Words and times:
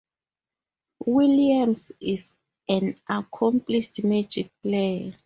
Williams 1.05 1.91
is 1.99 2.33
an 2.67 2.99
accomplished 3.07 4.03
"Magic" 4.03 4.49
player. 4.63 5.13